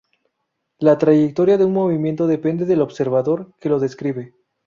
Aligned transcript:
La 0.79 0.97
trayectoria 0.97 1.59
de 1.59 1.65
un 1.65 1.73
movimiento 1.73 2.25
depende 2.25 2.65
del 2.65 2.81
observador 2.81 3.53
que 3.59 3.69
lo 3.69 3.77
describe. 3.79 4.33